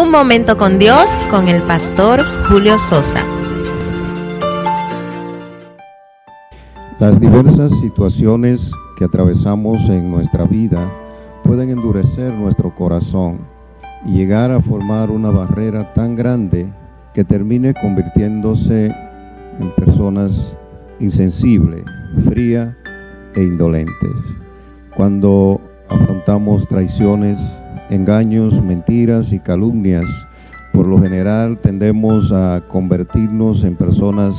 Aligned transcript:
Un 0.00 0.12
momento 0.12 0.56
con 0.56 0.78
Dios 0.78 1.10
con 1.28 1.48
el 1.48 1.60
pastor 1.62 2.20
Julio 2.48 2.78
Sosa. 2.78 3.20
Las 7.00 7.18
diversas 7.18 7.72
situaciones 7.80 8.70
que 8.96 9.06
atravesamos 9.06 9.76
en 9.88 10.08
nuestra 10.08 10.44
vida 10.44 10.88
pueden 11.42 11.70
endurecer 11.70 12.32
nuestro 12.32 12.72
corazón 12.76 13.40
y 14.06 14.18
llegar 14.18 14.52
a 14.52 14.60
formar 14.60 15.10
una 15.10 15.30
barrera 15.30 15.92
tan 15.94 16.14
grande 16.14 16.68
que 17.12 17.24
termine 17.24 17.74
convirtiéndose 17.74 18.94
en 19.58 19.70
personas 19.74 20.30
insensibles, 21.00 21.82
frías 22.28 22.72
e 23.34 23.42
indolentes. 23.42 24.16
Cuando 24.96 25.60
afrontamos 25.88 26.68
traiciones, 26.68 27.36
engaños, 27.90 28.52
mentiras 28.62 29.32
y 29.32 29.38
calumnias, 29.38 30.04
por 30.72 30.86
lo 30.86 31.00
general 31.00 31.58
tendemos 31.58 32.30
a 32.32 32.62
convertirnos 32.68 33.64
en 33.64 33.76
personas 33.76 34.34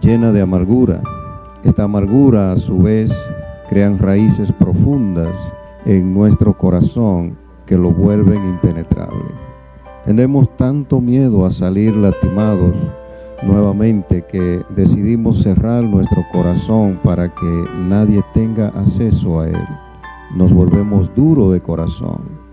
llenas 0.00 0.34
de 0.34 0.42
amargura. 0.42 1.00
Esta 1.64 1.84
amargura 1.84 2.52
a 2.52 2.56
su 2.58 2.78
vez 2.78 3.10
crean 3.68 3.98
raíces 3.98 4.52
profundas 4.52 5.34
en 5.86 6.12
nuestro 6.14 6.56
corazón 6.56 7.36
que 7.66 7.76
lo 7.76 7.90
vuelven 7.90 8.36
impenetrable. 8.36 9.24
Tenemos 10.04 10.54
tanto 10.56 11.00
miedo 11.00 11.46
a 11.46 11.50
salir 11.50 11.96
lastimados 11.96 12.74
nuevamente 13.42 14.24
que 14.30 14.62
decidimos 14.76 15.42
cerrar 15.42 15.82
nuestro 15.82 16.24
corazón 16.32 17.00
para 17.02 17.28
que 17.28 17.64
nadie 17.88 18.22
tenga 18.34 18.68
acceso 18.68 19.40
a 19.40 19.48
él. 19.48 19.64
Nos 20.36 20.52
volvemos 20.52 21.10
duros 21.14 21.52
de 21.52 21.60
corazón. 21.60 22.43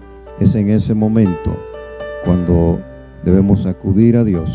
Es 0.41 0.55
en 0.55 0.71
ese 0.71 0.95
momento 0.95 1.55
cuando 2.25 2.79
debemos 3.23 3.67
acudir 3.67 4.17
a 4.17 4.23
Dios. 4.23 4.49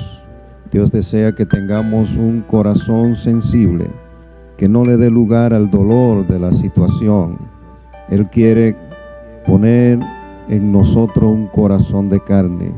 Dios 0.72 0.90
desea 0.90 1.30
que 1.32 1.46
tengamos 1.46 2.10
un 2.16 2.42
corazón 2.48 3.14
sensible, 3.14 3.86
que 4.56 4.68
no 4.68 4.84
le 4.84 4.96
dé 4.96 5.10
lugar 5.10 5.54
al 5.54 5.70
dolor 5.70 6.26
de 6.26 6.40
la 6.40 6.52
situación. 6.54 7.38
Él 8.10 8.26
quiere 8.30 8.74
poner 9.46 10.00
en 10.48 10.72
nosotros 10.72 11.32
un 11.32 11.46
corazón 11.46 12.08
de 12.08 12.18
carne 12.18 12.72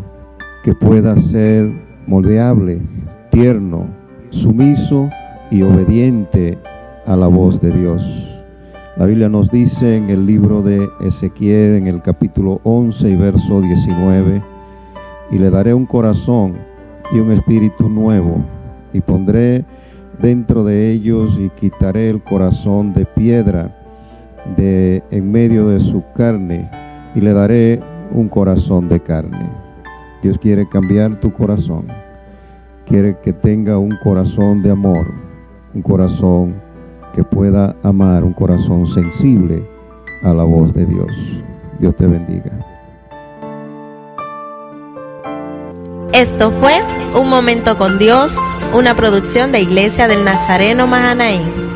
que 0.62 0.75
pueda 0.75 1.19
ser 1.23 1.67
moldeable, 2.06 2.79
tierno, 3.31 3.86
sumiso 4.33 5.09
y 5.51 5.62
obediente 5.62 6.59
a 7.06 7.17
la 7.17 7.29
voz 7.29 7.59
de 7.62 7.70
Dios. 7.70 8.38
La 8.99 9.07
Biblia 9.07 9.29
nos 9.29 9.49
dice 9.53 9.97
en 9.97 10.11
el 10.11 10.27
libro 10.27 10.61
de 10.61 10.89
Ezequiel, 10.99 11.77
en 11.77 11.87
el 11.87 12.03
capítulo 12.03 12.61
11 12.65 13.09
y 13.09 13.15
verso 13.15 13.61
19, 13.61 14.43
y 15.31 15.39
le 15.39 15.51
daré 15.51 15.73
un 15.73 15.87
corazón 15.87 16.57
y 17.13 17.21
un 17.21 17.31
espíritu 17.31 17.89
nuevo, 17.89 18.45
y 18.93 19.01
pondré 19.01 19.65
dentro 20.21 20.65
de 20.65 20.91
ellos 20.91 21.31
y 21.39 21.49
quitaré 21.51 22.11
el 22.11 22.21
corazón 22.25 22.93
de 22.93 23.05
piedra 23.05 23.73
de 24.57 25.01
en 25.13 25.31
medio 25.31 25.69
de 25.69 25.79
su 25.79 26.03
carne 26.17 26.69
y 27.15 27.21
le 27.21 27.33
daré 27.33 27.81
un 28.11 28.29
corazón 28.29 28.89
de 28.89 28.99
carne. 28.99 29.49
Dios 30.25 30.39
quiere 30.39 30.69
cambiar 30.69 31.21
tu 31.21 31.33
corazón. 31.33 31.87
Quiere 32.85 33.17
que 33.23 33.33
tenga 33.33 33.79
un 33.79 33.97
corazón 34.03 34.61
de 34.65 34.73
amor, 34.73 35.07
un 35.73 35.83
corazón 35.83 36.67
que 37.14 37.23
pueda 37.25 37.75
amar, 37.83 38.25
un 38.25 38.33
corazón 38.33 38.87
sensible 38.89 39.62
a 40.23 40.33
la 40.33 40.45
voz 40.45 40.73
de 40.75 40.87
Dios. 40.87 41.11
Dios 41.78 41.95
te 41.97 42.06
bendiga. 42.06 42.51
Esto 46.12 46.51
fue 46.61 46.83
Un 47.14 47.29
Momento 47.29 47.77
con 47.79 47.98
Dios, 47.98 48.34
una 48.75 48.95
producción 48.95 49.53
de 49.53 49.61
Iglesia 49.61 50.09
del 50.09 50.25
Nazareno 50.25 50.86
Mahanaín. 50.86 51.67